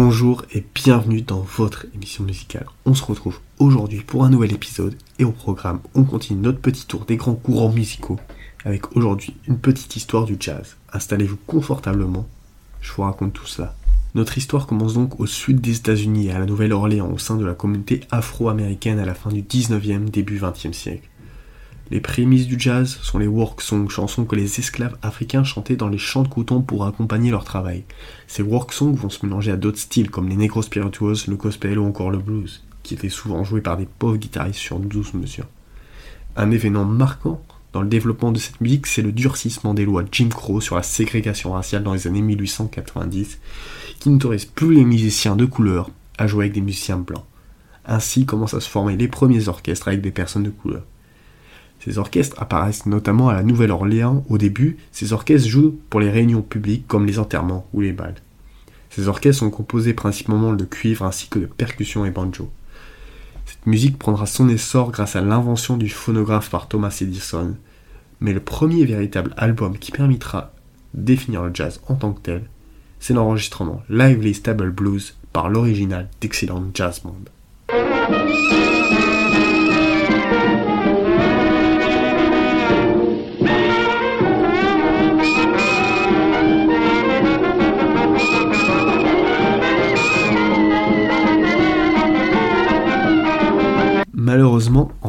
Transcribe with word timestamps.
Bonjour 0.00 0.44
et 0.52 0.64
bienvenue 0.76 1.22
dans 1.22 1.40
votre 1.40 1.86
émission 1.92 2.22
musicale. 2.22 2.66
On 2.84 2.94
se 2.94 3.04
retrouve 3.04 3.40
aujourd'hui 3.58 4.02
pour 4.02 4.22
un 4.22 4.30
nouvel 4.30 4.52
épisode 4.52 4.96
et 5.18 5.24
au 5.24 5.32
programme, 5.32 5.80
on 5.96 6.04
continue 6.04 6.40
notre 6.40 6.60
petit 6.60 6.86
tour 6.86 7.04
des 7.04 7.16
grands 7.16 7.34
courants 7.34 7.72
musicaux 7.72 8.16
avec 8.64 8.96
aujourd'hui 8.96 9.34
une 9.48 9.58
petite 9.58 9.96
histoire 9.96 10.24
du 10.24 10.36
jazz. 10.38 10.76
Installez-vous 10.92 11.38
confortablement, 11.48 12.28
je 12.80 12.92
vous 12.92 13.02
raconte 13.02 13.32
tout 13.32 13.48
cela. 13.48 13.74
Notre 14.14 14.38
histoire 14.38 14.68
commence 14.68 14.94
donc 14.94 15.18
au 15.18 15.26
sud 15.26 15.60
des 15.60 15.78
États-Unis, 15.78 16.30
à 16.30 16.38
la 16.38 16.46
Nouvelle-Orléans, 16.46 17.10
au 17.12 17.18
sein 17.18 17.34
de 17.34 17.44
la 17.44 17.54
communauté 17.54 18.02
afro-américaine 18.12 19.00
à 19.00 19.04
la 19.04 19.14
fin 19.14 19.30
du 19.30 19.42
19e, 19.42 20.10
début 20.10 20.38
20e 20.38 20.74
siècle. 20.74 21.07
Les 21.90 22.00
prémices 22.00 22.46
du 22.46 22.60
jazz 22.60 22.98
sont 23.02 23.18
les 23.18 23.26
work 23.26 23.62
songs, 23.62 23.88
chansons 23.88 24.26
que 24.26 24.36
les 24.36 24.58
esclaves 24.58 24.98
africains 25.00 25.42
chantaient 25.42 25.76
dans 25.76 25.88
les 25.88 25.96
champs 25.96 26.22
de 26.22 26.28
coton 26.28 26.60
pour 26.60 26.84
accompagner 26.84 27.30
leur 27.30 27.44
travail. 27.44 27.84
Ces 28.26 28.42
work 28.42 28.74
songs 28.74 28.92
vont 28.92 29.08
se 29.08 29.24
mélanger 29.24 29.52
à 29.52 29.56
d'autres 29.56 29.78
styles 29.78 30.10
comme 30.10 30.28
les 30.28 30.36
negro 30.36 30.60
spirituals, 30.60 31.16
le 31.26 31.36
gospel 31.36 31.78
ou 31.78 31.86
encore 31.86 32.10
le 32.10 32.18
blues, 32.18 32.62
qui 32.82 32.92
étaient 32.92 33.08
souvent 33.08 33.42
joués 33.42 33.62
par 33.62 33.78
des 33.78 33.86
pauvres 33.86 34.18
guitaristes 34.18 34.60
sur 34.60 34.78
12 34.78 35.14
mesures. 35.14 35.46
Un 36.36 36.50
événement 36.50 36.84
marquant 36.84 37.42
dans 37.72 37.80
le 37.80 37.88
développement 37.88 38.32
de 38.32 38.38
cette 38.38 38.60
musique, 38.60 38.86
c'est 38.86 39.02
le 39.02 39.12
durcissement 39.12 39.72
des 39.72 39.86
lois 39.86 40.04
Jim 40.12 40.28
Crow 40.28 40.60
sur 40.60 40.76
la 40.76 40.82
ségrégation 40.82 41.52
raciale 41.52 41.82
dans 41.82 41.94
les 41.94 42.06
années 42.06 42.22
1890, 42.22 43.38
qui 43.98 44.10
n'autorise 44.10 44.44
plus 44.44 44.74
les 44.74 44.84
musiciens 44.84 45.36
de 45.36 45.46
couleur 45.46 45.90
à 46.18 46.26
jouer 46.26 46.44
avec 46.44 46.54
des 46.54 46.60
musiciens 46.60 46.98
blancs. 46.98 47.24
Ainsi 47.86 48.26
commencent 48.26 48.54
à 48.54 48.60
se 48.60 48.68
former 48.68 48.96
les 48.96 49.08
premiers 49.08 49.48
orchestres 49.48 49.88
avec 49.88 50.02
des 50.02 50.10
personnes 50.10 50.42
de 50.42 50.50
couleur. 50.50 50.82
Ces 51.80 51.98
orchestres 51.98 52.40
apparaissent 52.40 52.86
notamment 52.86 53.28
à 53.28 53.34
la 53.34 53.42
Nouvelle-Orléans 53.42 54.24
au 54.28 54.38
début. 54.38 54.78
Ces 54.92 55.12
orchestres 55.12 55.48
jouent 55.48 55.78
pour 55.90 56.00
les 56.00 56.10
réunions 56.10 56.42
publiques 56.42 56.86
comme 56.88 57.06
les 57.06 57.18
enterrements 57.18 57.66
ou 57.72 57.80
les 57.80 57.92
balles. 57.92 58.16
Ces 58.90 59.08
orchestres 59.08 59.40
sont 59.40 59.50
composés 59.50 59.94
principalement 59.94 60.52
de 60.52 60.64
cuivre 60.64 61.04
ainsi 61.04 61.28
que 61.28 61.38
de 61.38 61.46
percussions 61.46 62.04
et 62.04 62.10
banjo. 62.10 62.50
Cette 63.46 63.66
musique 63.66 63.98
prendra 63.98 64.26
son 64.26 64.48
essor 64.48 64.90
grâce 64.90 65.16
à 65.16 65.20
l'invention 65.20 65.76
du 65.76 65.88
phonographe 65.88 66.50
par 66.50 66.68
Thomas 66.68 66.96
Edison, 67.00 67.56
mais 68.20 68.32
le 68.32 68.40
premier 68.40 68.84
véritable 68.84 69.32
album 69.36 69.78
qui 69.78 69.92
permettra 69.92 70.52
de 70.94 71.02
définir 71.02 71.42
le 71.44 71.54
jazz 71.54 71.80
en 71.88 71.94
tant 71.94 72.12
que 72.12 72.20
tel, 72.20 72.42
c'est 72.98 73.14
l'enregistrement 73.14 73.82
Lively 73.88 74.34
Stable 74.34 74.70
Blues 74.70 75.16
par 75.32 75.48
l'original 75.48 76.08
d'Excellent 76.20 76.64
Jazz 76.74 77.00
Band. 77.04 77.14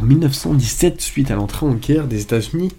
1917, 0.10 1.02
suite 1.02 1.30
à 1.30 1.36
l'entrée 1.36 1.68
en 1.68 1.76
guerre 1.76 2.08
des 2.08 2.24
États-Unis, 2.24 2.72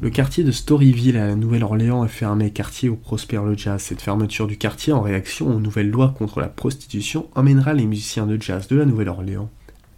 le 0.00 0.10
quartier 0.10 0.42
de 0.42 0.50
Storyville 0.50 1.16
à 1.16 1.28
la 1.28 1.36
Nouvelle-Orléans 1.36 2.04
est 2.04 2.08
fermé, 2.08 2.50
quartier 2.50 2.88
où 2.88 2.96
prospère 2.96 3.44
le 3.44 3.56
jazz. 3.56 3.80
Cette 3.80 4.02
fermeture 4.02 4.48
du 4.48 4.58
quartier, 4.58 4.92
en 4.92 5.00
réaction 5.00 5.46
aux 5.46 5.60
nouvelles 5.60 5.92
lois 5.92 6.12
contre 6.18 6.40
la 6.40 6.48
prostitution, 6.48 7.28
emmènera 7.36 7.72
les 7.72 7.86
musiciens 7.86 8.26
de 8.26 8.36
jazz 8.42 8.66
de 8.66 8.74
la 8.74 8.84
Nouvelle-Orléans 8.84 9.48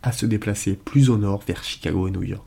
à 0.03 0.13
se 0.13 0.27
déplacer 0.27 0.75
plus 0.75 1.09
au 1.09 1.17
nord 1.17 1.43
vers 1.49 1.65
Chicago 1.65 2.07
et 2.07 2.11
New 2.11 2.23
York. 2.23 2.45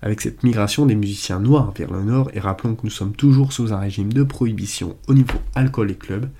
Avec 0.00 0.22
cette 0.22 0.42
migration 0.42 0.86
des 0.86 0.94
musiciens 0.94 1.38
noirs 1.38 1.74
vers 1.76 1.92
le 1.92 2.02
nord, 2.02 2.30
et 2.32 2.40
rappelons 2.40 2.74
que 2.76 2.84
nous 2.84 2.90
sommes 2.90 3.12
toujours 3.12 3.52
sous 3.52 3.74
un 3.74 3.78
régime 3.78 4.14
de 4.14 4.22
prohibition 4.22 4.96
au 5.06 5.12
niveau 5.12 5.38
alcool 5.54 5.90
et 5.90 5.96
clubs, 5.96 6.30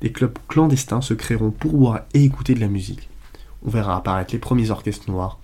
des 0.00 0.12
clubs 0.12 0.38
clandestins 0.46 1.00
se 1.00 1.14
créeront 1.14 1.50
pour 1.50 1.72
boire 1.72 2.02
et 2.14 2.22
écouter 2.22 2.54
de 2.54 2.60
la 2.60 2.68
musique 2.68 3.08
on 3.64 3.70
verra 3.70 3.96
apparaître 3.96 4.32
les 4.32 4.38
premiers 4.38 4.70
orchestres 4.70 5.10
noirs. 5.10 5.38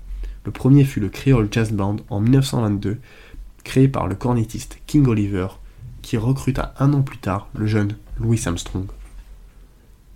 Le 0.49 0.53
premier 0.53 0.85
fut 0.85 1.01
le 1.01 1.11
Creole 1.11 1.49
Jazz 1.51 1.73
Band 1.73 1.97
en 2.09 2.21
1922, 2.21 2.97
créé 3.65 3.87
par 3.87 4.09
le 4.09 4.15
cornettiste 4.15 4.79
King 4.87 5.07
Oliver, 5.07 5.49
qui 6.01 6.17
recruta 6.17 6.73
un 6.79 6.95
an 6.95 7.03
plus 7.03 7.19
tard 7.19 7.51
le 7.55 7.67
jeune 7.67 7.97
Louis 8.19 8.41
Armstrong. 8.47 8.87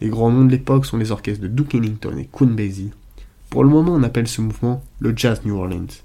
Les 0.00 0.08
grands 0.08 0.30
noms 0.30 0.46
de 0.46 0.50
l'époque 0.50 0.86
sont 0.86 0.96
les 0.96 1.10
orchestres 1.10 1.42
de 1.42 1.48
Duke 1.48 1.74
Ellington 1.74 2.16
et 2.16 2.30
Count 2.32 2.46
Basie. 2.46 2.92
Pour 3.50 3.62
le 3.62 3.68
moment, 3.68 3.92
on 3.92 4.02
appelle 4.02 4.26
ce 4.26 4.40
mouvement 4.40 4.82
le 5.00 5.12
Jazz 5.14 5.42
New 5.44 5.54
Orleans. 5.54 6.00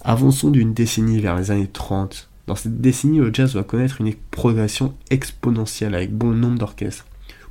Avançons 0.00 0.48
d'une 0.48 0.72
décennie 0.72 1.20
vers 1.20 1.36
les 1.36 1.50
années 1.50 1.68
30. 1.70 2.30
Dans 2.46 2.56
cette 2.56 2.80
décennie, 2.80 3.18
le 3.18 3.30
jazz 3.30 3.54
va 3.54 3.62
connaître 3.62 4.00
une 4.00 4.14
progression 4.30 4.94
exponentielle 5.10 5.94
avec 5.94 6.16
bon 6.16 6.30
nombre 6.30 6.58
d'orchestres, 6.58 7.04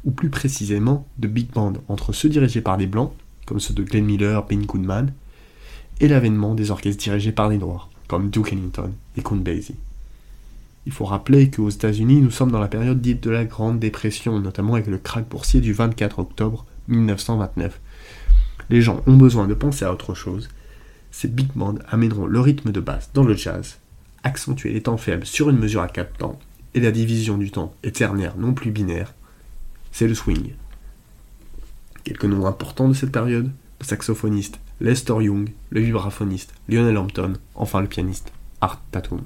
ou 0.05 0.09
plus 0.09 0.31
précisément 0.31 1.05
de 1.19 1.27
big 1.27 1.51
bands, 1.51 1.73
entre 1.87 2.13
ceux 2.13 2.29
dirigés 2.29 2.61
par 2.61 2.77
des 2.77 2.87
blancs 2.87 3.13
comme 3.45 3.59
ceux 3.59 3.75
de 3.75 3.83
Glenn 3.83 4.05
Miller, 4.05 4.43
Ben 4.47 4.65
Goodman, 4.65 5.13
et 6.01 6.07
l'avènement 6.07 6.55
des 6.55 6.71
orchestres 6.71 7.01
dirigés 7.01 7.31
par 7.31 7.47
des 7.47 7.59
Noirs, 7.59 7.89
comme 8.07 8.31
Duke 8.31 8.51
Ellington 8.51 8.91
et 9.15 9.21
Count 9.21 9.37
Basie. 9.37 9.75
Il 10.87 10.91
faut 10.91 11.05
rappeler 11.05 11.51
qu'aux 11.51 11.69
États-Unis, 11.69 12.21
nous 12.21 12.31
sommes 12.31 12.51
dans 12.51 12.59
la 12.59 12.67
période 12.67 12.99
dite 12.99 13.23
de 13.23 13.29
la 13.29 13.45
Grande 13.45 13.79
Dépression, 13.79 14.39
notamment 14.39 14.73
avec 14.73 14.87
le 14.87 14.97
krach 14.97 15.25
boursier 15.29 15.61
du 15.61 15.73
24 15.73 16.17
octobre 16.17 16.65
1929. 16.87 17.79
Les 18.71 18.81
gens 18.81 19.03
ont 19.05 19.15
besoin 19.15 19.47
de 19.47 19.53
penser 19.53 19.85
à 19.85 19.93
autre 19.93 20.15
chose. 20.15 20.49
Ces 21.11 21.27
big 21.27 21.49
bands 21.53 21.75
amèneront 21.87 22.25
le 22.25 22.39
rythme 22.39 22.71
de 22.71 22.79
basse 22.79 23.11
dans 23.13 23.23
le 23.23 23.35
jazz, 23.35 23.77
accentuer 24.23 24.73
les 24.73 24.81
temps 24.81 24.97
faibles 24.97 25.27
sur 25.27 25.51
une 25.51 25.59
mesure 25.59 25.81
à 25.81 25.87
quatre 25.87 26.17
temps, 26.17 26.39
et 26.73 26.79
la 26.79 26.91
division 26.91 27.37
du 27.37 27.51
temps 27.51 27.75
est 27.83 27.97
ternaire 27.97 28.37
non 28.37 28.53
plus 28.53 28.71
binaire, 28.71 29.13
c'est 29.91 30.07
le 30.07 30.15
swing. 30.15 30.53
Quelques 32.03 32.25
noms 32.25 32.47
importants 32.47 32.89
de 32.89 32.93
cette 32.93 33.11
période, 33.11 33.51
le 33.79 33.85
saxophoniste 33.85 34.59
Lester 34.81 35.13
Young, 35.21 35.51
le 35.69 35.79
vibraphoniste 35.79 36.55
Lionel 36.67 36.97
Hampton, 36.97 37.33
enfin 37.53 37.81
le 37.81 37.87
pianiste 37.87 38.33
Art 38.61 38.81
Tatum. 38.91 39.21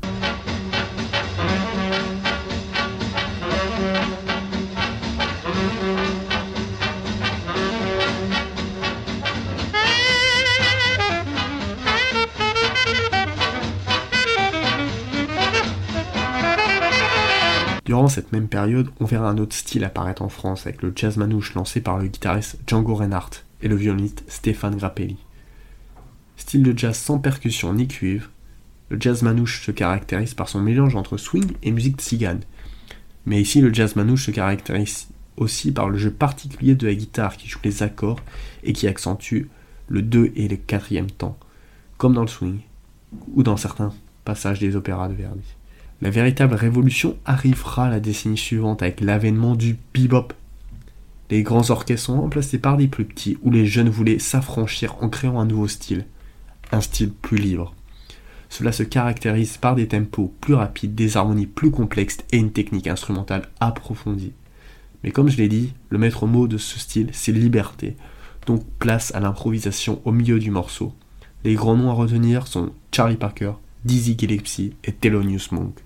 Durant 17.85 18.09
cette 18.09 18.33
même 18.33 18.49
période, 18.49 18.89
on 18.99 19.05
verra 19.05 19.29
un 19.29 19.37
autre 19.37 19.55
style 19.55 19.85
apparaître 19.85 20.21
en 20.21 20.27
France 20.27 20.67
avec 20.67 20.81
le 20.81 20.91
jazz 20.93 21.15
manouche 21.15 21.53
lancé 21.53 21.79
par 21.79 21.97
le 21.97 22.07
guitariste 22.07 22.57
Django 22.67 22.95
Reinhardt 22.95 23.45
et 23.61 23.69
le 23.69 23.77
violoniste 23.77 24.25
Stéphane 24.27 24.75
Grappelli. 24.75 25.24
Style 26.37 26.63
de 26.63 26.77
jazz 26.77 26.97
sans 26.97 27.19
percussion 27.19 27.73
ni 27.73 27.87
cuivre, 27.87 28.29
le 28.89 28.97
jazz 28.99 29.23
manouche 29.23 29.65
se 29.65 29.71
caractérise 29.71 30.33
par 30.33 30.49
son 30.49 30.61
mélange 30.61 30.95
entre 30.95 31.17
swing 31.17 31.53
et 31.63 31.71
musique 31.71 31.99
tzigane. 31.99 32.41
Mais 33.25 33.41
ici, 33.41 33.61
le 33.61 33.73
jazz 33.73 33.95
manouche 33.95 34.25
se 34.25 34.31
caractérise 34.31 35.07
aussi 35.37 35.71
par 35.71 35.89
le 35.89 35.97
jeu 35.97 36.11
particulier 36.11 36.75
de 36.75 36.87
la 36.87 36.93
guitare 36.93 37.37
qui 37.37 37.47
joue 37.47 37.59
les 37.63 37.83
accords 37.83 38.19
et 38.63 38.73
qui 38.73 38.87
accentue 38.87 39.47
le 39.87 40.01
2 40.01 40.33
et 40.35 40.47
le 40.47 40.55
4 40.55 41.17
temps, 41.17 41.37
comme 41.97 42.13
dans 42.13 42.21
le 42.21 42.27
swing 42.27 42.59
ou 43.33 43.43
dans 43.43 43.57
certains 43.57 43.93
passages 44.23 44.59
des 44.59 44.75
opéras 44.75 45.07
de 45.07 45.13
Verdi. 45.13 45.55
La 46.01 46.09
véritable 46.09 46.55
révolution 46.55 47.17
arrivera 47.25 47.89
la 47.89 47.99
décennie 47.99 48.37
suivante 48.37 48.81
avec 48.81 49.01
l'avènement 49.01 49.55
du 49.55 49.77
bebop. 49.93 50.33
Les 51.29 51.41
grands 51.41 51.69
orchestres 51.71 52.05
sont 52.05 52.21
remplacés 52.21 52.59
par 52.59 52.77
des 52.77 52.87
plus 52.87 53.05
petits 53.05 53.37
où 53.41 53.49
les 53.49 53.65
jeunes 53.65 53.89
voulaient 53.89 54.19
s'affranchir 54.19 54.95
en 55.01 55.09
créant 55.09 55.39
un 55.39 55.45
nouveau 55.45 55.67
style, 55.67 56.05
un 56.71 56.81
style 56.81 57.11
plus 57.11 57.37
libre. 57.37 57.73
Cela 58.49 58.71
se 58.71 58.83
caractérise 58.83 59.57
par 59.57 59.75
des 59.75 59.87
tempos 59.87 60.33
plus 60.41 60.53
rapides, 60.53 60.95
des 60.95 61.17
harmonies 61.17 61.47
plus 61.47 61.71
complexes 61.71 62.19
et 62.31 62.37
une 62.37 62.51
technique 62.51 62.87
instrumentale 62.87 63.49
approfondie. 63.59 64.33
Mais 65.03 65.11
comme 65.11 65.29
je 65.29 65.37
l'ai 65.37 65.47
dit, 65.47 65.73
le 65.89 65.97
maître 65.97 66.25
mot 66.25 66.47
de 66.47 66.57
ce 66.57 66.79
style, 66.79 67.09
c'est 67.11 67.31
liberté, 67.31 67.95
donc 68.45 68.63
place 68.79 69.13
à 69.13 69.19
l'improvisation 69.19 70.01
au 70.05 70.11
milieu 70.11 70.39
du 70.39 70.51
morceau. 70.51 70.93
Les 71.43 71.55
grands 71.55 71.77
noms 71.77 71.91
à 71.91 71.93
retenir 71.93 72.47
sont 72.47 72.71
Charlie 72.91 73.17
Parker, 73.17 73.53
Dizzy 73.83 74.15
Gillespie 74.17 74.73
et 74.83 74.93
Thelonious 74.93 75.51
Monk. 75.51 75.84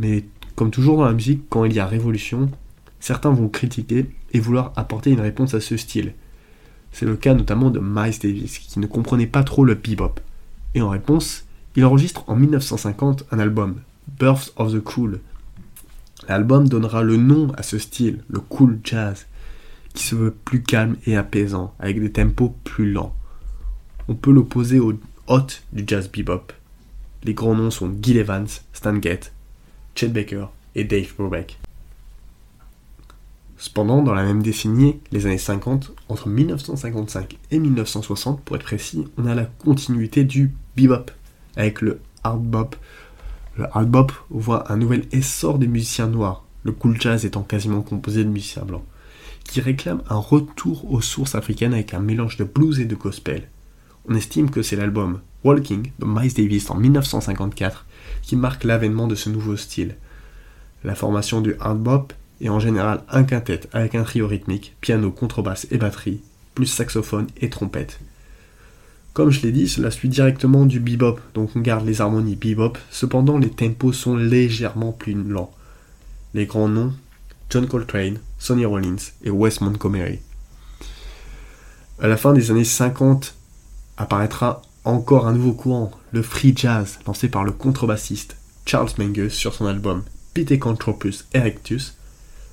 Mais 0.00 0.24
comme 0.56 0.70
toujours 0.70 0.96
dans 0.96 1.04
la 1.04 1.12
musique, 1.12 1.42
quand 1.50 1.64
il 1.66 1.74
y 1.74 1.78
a 1.78 1.86
révolution, 1.86 2.50
certains 3.00 3.30
vont 3.30 3.48
critiquer 3.48 4.06
et 4.32 4.40
vouloir 4.40 4.72
apporter 4.74 5.10
une 5.10 5.20
réponse 5.20 5.52
à 5.52 5.60
ce 5.60 5.76
style. 5.76 6.14
C'est 6.90 7.04
le 7.04 7.16
cas 7.16 7.34
notamment 7.34 7.70
de 7.70 7.80
Miles 7.80 8.18
Davis, 8.20 8.58
qui 8.58 8.80
ne 8.80 8.86
comprenait 8.86 9.26
pas 9.26 9.44
trop 9.44 9.62
le 9.62 9.74
bebop. 9.74 10.18
Et 10.74 10.80
en 10.80 10.88
réponse, 10.88 11.44
il 11.76 11.84
enregistre 11.84 12.24
en 12.28 12.34
1950 12.34 13.24
un 13.30 13.38
album, 13.38 13.76
Birth 14.18 14.54
of 14.56 14.72
the 14.72 14.80
Cool. 14.80 15.20
L'album 16.28 16.66
donnera 16.66 17.02
le 17.02 17.16
nom 17.16 17.52
à 17.58 17.62
ce 17.62 17.78
style, 17.78 18.24
le 18.28 18.40
cool 18.40 18.80
jazz, 18.82 19.26
qui 19.92 20.04
se 20.04 20.14
veut 20.14 20.34
plus 20.44 20.62
calme 20.62 20.96
et 21.06 21.16
apaisant, 21.16 21.74
avec 21.78 22.00
des 22.00 22.10
tempos 22.10 22.54
plus 22.64 22.90
lents. 22.90 23.14
On 24.08 24.14
peut 24.14 24.32
l'opposer 24.32 24.78
au 24.78 24.94
hot 25.26 25.46
du 25.72 25.84
jazz 25.86 26.10
bebop. 26.10 26.52
Les 27.24 27.34
grands 27.34 27.54
noms 27.54 27.70
sont 27.70 27.92
Gil 28.00 28.16
Evans, 28.16 28.48
Stan 28.72 29.00
Getz, 29.00 29.32
Baker 30.08 30.46
et 30.74 30.84
Dave 30.84 31.12
Brubeck. 31.18 31.58
Cependant, 33.56 34.02
dans 34.02 34.14
la 34.14 34.22
même 34.22 34.42
décennie, 34.42 35.00
les 35.12 35.26
années 35.26 35.36
50, 35.36 35.92
entre 36.08 36.28
1955 36.28 37.36
et 37.50 37.58
1960 37.58 38.40
pour 38.40 38.56
être 38.56 38.62
précis, 38.62 39.06
on 39.18 39.26
a 39.26 39.34
la 39.34 39.44
continuité 39.44 40.24
du 40.24 40.54
bebop 40.76 41.10
avec 41.56 41.82
le 41.82 42.00
hard 42.24 42.42
bop. 42.42 42.76
Le 43.58 43.66
hard 43.76 43.90
bop 43.90 44.12
voit 44.30 44.72
un 44.72 44.78
nouvel 44.78 45.04
essor 45.12 45.58
des 45.58 45.66
musiciens 45.66 46.06
noirs, 46.06 46.44
le 46.62 46.72
cool 46.72 46.98
jazz 46.98 47.26
étant 47.26 47.42
quasiment 47.42 47.82
composé 47.82 48.24
de 48.24 48.30
musiciens 48.30 48.64
blancs, 48.64 48.84
qui 49.44 49.60
réclament 49.60 50.02
un 50.08 50.16
retour 50.16 50.90
aux 50.90 51.02
sources 51.02 51.34
africaines 51.34 51.74
avec 51.74 51.92
un 51.92 52.00
mélange 52.00 52.38
de 52.38 52.44
blues 52.44 52.80
et 52.80 52.86
de 52.86 52.94
gospel. 52.94 53.48
On 54.08 54.14
estime 54.14 54.50
que 54.50 54.62
c'est 54.62 54.76
l'album 54.76 55.20
Walking 55.44 55.90
de 55.98 56.06
Miles 56.06 56.32
Davis 56.32 56.70
en 56.70 56.76
1954 56.76 57.84
qui 58.22 58.36
marque 58.36 58.64
l'avènement 58.64 59.06
de 59.06 59.14
ce 59.14 59.30
nouveau 59.30 59.56
style. 59.56 59.96
La 60.84 60.94
formation 60.94 61.40
du 61.40 61.54
hard 61.60 61.78
bop 61.78 62.12
et 62.40 62.48
en 62.48 62.60
général 62.60 63.02
un 63.10 63.24
quintet 63.24 63.60
avec 63.72 63.94
un 63.94 64.02
trio 64.02 64.26
rythmique, 64.26 64.76
piano, 64.80 65.10
contrebasse 65.10 65.66
et 65.70 65.78
batterie, 65.78 66.20
plus 66.54 66.66
saxophone 66.66 67.26
et 67.40 67.50
trompette. 67.50 68.00
Comme 69.12 69.30
je 69.30 69.42
l'ai 69.42 69.52
dit, 69.52 69.68
cela 69.68 69.90
suit 69.90 70.08
directement 70.08 70.66
du 70.66 70.78
bebop, 70.78 71.18
donc 71.34 71.50
on 71.56 71.60
garde 71.60 71.84
les 71.86 72.00
harmonies 72.00 72.36
bebop, 72.36 72.78
cependant 72.90 73.38
les 73.38 73.50
tempos 73.50 73.92
sont 73.92 74.16
légèrement 74.16 74.92
plus 74.92 75.14
lents. 75.14 75.52
Les 76.32 76.46
grands 76.46 76.68
noms, 76.68 76.92
John 77.50 77.66
Coltrane, 77.66 78.18
Sonny 78.38 78.64
Rollins 78.64 79.10
et 79.24 79.30
Wes 79.30 79.60
Montgomery. 79.60 80.20
À 82.00 82.06
la 82.06 82.16
fin 82.16 82.32
des 82.32 82.50
années 82.52 82.64
50 82.64 83.34
apparaîtra 83.96 84.62
encore 84.84 85.26
un 85.26 85.32
nouveau 85.32 85.52
courant, 85.52 85.90
le 86.12 86.22
free 86.22 86.54
jazz, 86.56 86.98
lancé 87.06 87.28
par 87.28 87.44
le 87.44 87.52
contrebassiste 87.52 88.36
Charles 88.66 88.90
Mingus 88.98 89.34
sur 89.34 89.54
son 89.54 89.66
album 89.66 90.02
Pithecanthropus 90.34 91.26
erectus, 91.34 91.94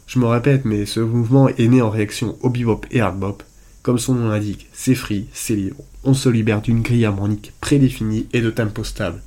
je 0.07 0.19
me 0.19 0.25
répète, 0.25 0.63
mais 0.63 0.85
ce 0.85 1.01
mouvement 1.01 1.49
est 1.49 1.67
né 1.67 1.81
en 1.81 1.89
réaction 1.89 2.37
au 2.41 2.49
bebop 2.49 2.85
et 2.91 3.01
hard 3.01 3.19
bop. 3.19 3.43
Comme 3.83 3.99
son 3.99 4.15
nom 4.15 4.29
l'indique, 4.29 4.69
c'est 4.71 4.95
free, 4.95 5.27
c'est 5.33 5.55
libre. 5.55 5.83
On 6.05 6.13
se 6.13 6.29
libère 6.29 6.61
d'une 6.61 6.81
grille 6.81 7.05
harmonique 7.05 7.51
prédéfinie 7.59 8.27
et 8.31 8.39
de 8.39 8.49
tempo 8.49 8.85
stable. 8.85 9.21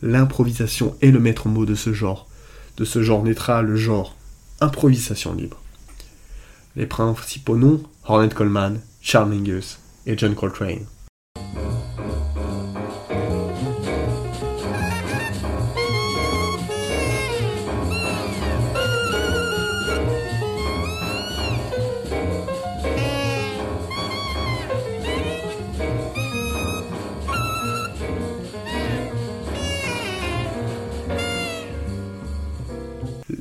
L'improvisation 0.00 0.96
est 1.02 1.10
le 1.10 1.18
maître 1.18 1.48
mot 1.48 1.66
de 1.66 1.74
ce 1.74 1.92
genre. 1.92 2.28
De 2.76 2.84
ce 2.84 3.02
genre 3.02 3.24
naîtra 3.24 3.62
le 3.62 3.74
genre 3.74 4.16
improvisation 4.60 5.34
libre. 5.34 5.60
Les 6.76 6.86
principaux 6.86 7.56
noms 7.56 7.82
Hornet 8.04 8.28
Coleman, 8.28 8.80
Charles 9.00 9.30
Mingus 9.30 9.80
et 10.06 10.16
John 10.16 10.36
Coltrane. 10.36 10.86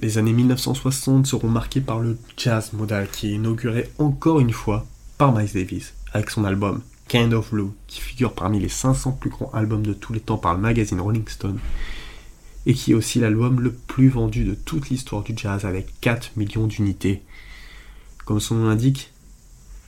Les 0.07 0.17
années 0.17 0.31
1960 0.31 1.27
seront 1.27 1.49
marquées 1.49 1.81
par 1.81 1.99
le 1.99 2.17
jazz 2.37 2.71
modal 2.71 3.09
qui 3.11 3.27
est 3.27 3.33
inauguré 3.33 3.89
encore 3.97 4.39
une 4.39 4.53
fois 4.53 4.85
par 5.17 5.33
Miles 5.35 5.51
Davis 5.53 5.95
avec 6.13 6.29
son 6.29 6.45
album 6.45 6.81
Kind 7.09 7.33
of 7.33 7.51
Blue 7.51 7.71
qui 7.87 7.99
figure 7.99 8.31
parmi 8.31 8.57
les 8.61 8.69
500 8.69 9.17
plus 9.19 9.29
grands 9.29 9.51
albums 9.53 9.85
de 9.85 9.91
tous 9.91 10.13
les 10.13 10.21
temps 10.21 10.37
par 10.37 10.53
le 10.53 10.61
magazine 10.61 11.01
Rolling 11.01 11.27
Stone 11.27 11.59
et 12.65 12.73
qui 12.73 12.93
est 12.93 12.95
aussi 12.95 13.19
l'album 13.19 13.59
le 13.59 13.73
plus 13.73 14.07
vendu 14.07 14.45
de 14.45 14.53
toute 14.53 14.89
l'histoire 14.89 15.23
du 15.23 15.33
jazz 15.35 15.65
avec 15.65 15.99
4 15.99 16.37
millions 16.37 16.67
d'unités. 16.67 17.21
Comme 18.23 18.39
son 18.39 18.55
nom 18.55 18.69
l'indique, 18.69 19.11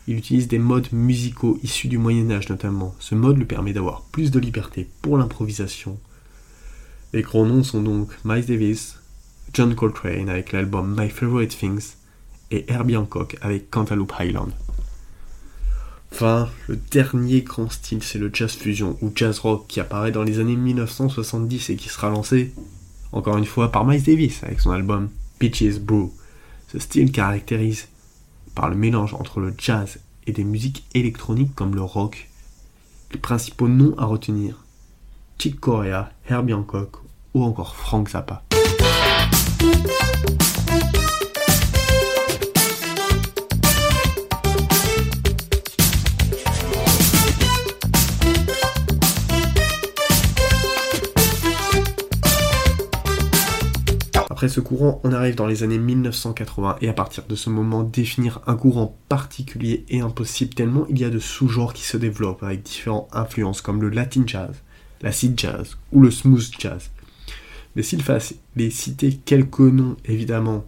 il 0.09 0.17
utilise 0.17 0.49
des 0.49 0.59
modes 0.59 0.91
musicaux 0.91 1.57
issus 1.63 1.87
du 1.87 1.97
Moyen 1.97 2.29
Âge 2.29 2.49
notamment. 2.49 2.93
Ce 2.99 3.15
mode 3.15 3.37
lui 3.37 3.45
permet 3.45 3.71
d'avoir 3.71 4.01
plus 4.11 4.31
de 4.31 4.39
liberté 4.41 4.89
pour 5.01 5.17
l'improvisation. 5.17 5.97
Les 7.13 7.21
grands 7.21 7.45
noms 7.45 7.63
sont 7.63 7.81
donc 7.81 8.09
Miles 8.25 8.45
Davis, 8.45 8.99
John 9.59 9.75
Coltrane 9.75 10.29
avec 10.29 10.53
l'album 10.53 10.95
My 10.97 11.09
Favorite 11.09 11.49
Things 11.49 11.95
et 12.49 12.71
Herbie 12.71 12.95
Hancock 12.95 13.35
avec 13.41 13.69
Cantaloupe 13.69 14.13
Highland. 14.17 14.51
Enfin, 16.13 16.47
le 16.69 16.77
dernier 16.77 17.41
grand 17.41 17.69
style, 17.69 18.01
c'est 18.01 18.19
le 18.19 18.29
jazz 18.31 18.53
fusion 18.53 18.97
ou 19.01 19.11
jazz 19.13 19.37
rock 19.39 19.65
qui 19.67 19.81
apparaît 19.81 20.13
dans 20.13 20.23
les 20.23 20.39
années 20.39 20.55
1970 20.55 21.71
et 21.71 21.75
qui 21.75 21.89
sera 21.89 22.09
lancé, 22.09 22.53
encore 23.11 23.35
une 23.35 23.43
fois, 23.43 23.69
par 23.69 23.83
Miles 23.85 24.01
Davis 24.01 24.41
avec 24.45 24.61
son 24.61 24.71
album 24.71 25.09
Peaches 25.39 25.81
Brew. 25.81 26.09
Ce 26.71 26.79
style 26.79 27.11
caractérise 27.11 27.89
par 28.55 28.69
le 28.69 28.77
mélange 28.77 29.13
entre 29.13 29.41
le 29.41 29.53
jazz 29.57 29.99
et 30.25 30.31
des 30.31 30.45
musiques 30.45 30.85
électroniques 30.93 31.53
comme 31.53 31.75
le 31.75 31.81
rock. 31.81 32.29
Les 33.11 33.19
principaux 33.19 33.67
noms 33.67 33.93
à 33.97 34.05
retenir 34.05 34.63
Chick 35.37 35.59
Corea, 35.59 36.13
Herbie 36.29 36.53
Hancock 36.53 36.95
ou 37.33 37.43
encore 37.43 37.75
Frank 37.75 38.07
Zappa. 38.07 38.45
Après 54.39 54.47
ce 54.47 54.61
courant, 54.61 55.01
on 55.03 55.11
arrive 55.11 55.35
dans 55.35 55.47
les 55.47 55.63
années 55.63 55.77
1980 55.77 56.77
et 56.79 56.87
à 56.87 56.93
partir 56.93 57.25
de 57.27 57.35
ce 57.35 57.49
moment, 57.49 57.83
définir 57.83 58.39
un 58.47 58.55
courant 58.55 58.97
particulier 59.09 59.83
est 59.89 59.99
impossible 59.99 60.53
tellement 60.53 60.85
il 60.87 60.97
y 60.97 61.03
a 61.03 61.09
de 61.09 61.19
sous-genres 61.19 61.73
qui 61.73 61.83
se 61.83 61.97
développent 61.97 62.41
avec 62.41 62.63
différentes 62.63 63.09
influences 63.11 63.59
comme 63.59 63.81
le 63.81 63.89
latin 63.89 64.23
jazz, 64.25 64.55
l'acid 65.01 65.37
jazz 65.37 65.75
ou 65.91 65.99
le 65.99 66.09
smooth 66.09 66.51
jazz. 66.57 66.89
Mais 67.79 67.83
s'il 67.83 68.03
fallait 68.03 68.69
citer 68.71 69.13
quelques 69.23 69.59
noms, 69.61 69.95
évidemment, 70.03 70.65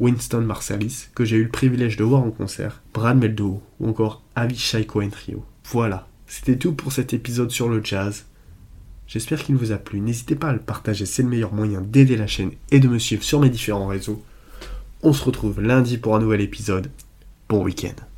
Winston 0.00 0.42
Marsalis, 0.42 1.06
que 1.14 1.24
j'ai 1.24 1.36
eu 1.36 1.44
le 1.44 1.48
privilège 1.48 1.96
de 1.96 2.04
voir 2.04 2.22
en 2.22 2.30
concert, 2.30 2.82
Brad 2.92 3.16
Meldo 3.16 3.62
ou 3.80 3.88
encore 3.88 4.20
Avishai 4.36 4.84
Cohen 4.84 5.08
Trio. 5.08 5.42
Voilà, 5.64 6.06
c'était 6.26 6.58
tout 6.58 6.74
pour 6.74 6.92
cet 6.92 7.14
épisode 7.14 7.50
sur 7.50 7.70
le 7.70 7.82
jazz. 7.82 8.26
J'espère 9.06 9.42
qu'il 9.42 9.56
vous 9.56 9.72
a 9.72 9.78
plu. 9.78 10.00
N'hésitez 10.00 10.34
pas 10.34 10.50
à 10.50 10.52
le 10.52 10.58
partager, 10.58 11.06
c'est 11.06 11.22
le 11.22 11.30
meilleur 11.30 11.54
moyen 11.54 11.80
d'aider 11.80 12.18
la 12.18 12.26
chaîne 12.26 12.52
et 12.70 12.80
de 12.80 12.88
me 12.88 12.98
suivre 12.98 13.22
sur 13.22 13.40
mes 13.40 13.48
différents 13.48 13.86
réseaux. 13.86 14.22
On 15.02 15.14
se 15.14 15.24
retrouve 15.24 15.62
lundi 15.62 15.96
pour 15.96 16.14
un 16.14 16.20
nouvel 16.20 16.42
épisode. 16.42 16.90
Bon 17.48 17.64
week-end. 17.64 18.04